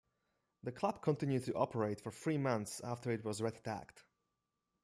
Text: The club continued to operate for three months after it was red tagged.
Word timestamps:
The 0.63 0.71
club 0.71 1.03
continued 1.03 1.43
to 1.45 1.53
operate 1.53 2.01
for 2.01 2.11
three 2.11 2.39
months 2.39 2.81
after 2.83 3.11
it 3.11 3.23
was 3.23 3.39
red 3.39 3.63
tagged. 3.63 4.01